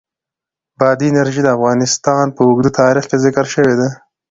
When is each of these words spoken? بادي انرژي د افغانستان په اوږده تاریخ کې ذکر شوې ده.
بادي 0.79 1.07
انرژي 1.11 1.41
د 1.43 1.47
افغانستان 1.57 2.25
په 2.35 2.41
اوږده 2.47 2.71
تاریخ 2.81 3.03
کې 3.09 3.17
ذکر 3.25 3.45
شوې 3.53 3.75
ده. 3.79 3.89